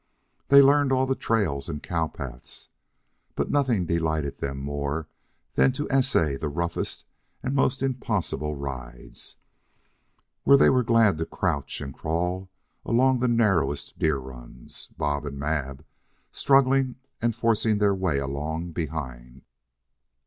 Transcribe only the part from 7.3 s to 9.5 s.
and most impossible rides,